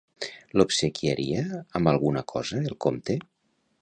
[0.59, 1.43] L'obsequiaria
[1.81, 3.19] amb alguna cosa el comte?